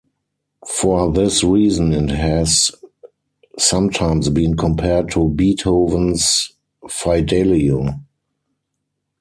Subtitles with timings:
[0.65, 2.71] For this reason it has
[3.59, 6.53] sometimes been compared to Beethoven's
[6.89, 8.01] "Fidelio".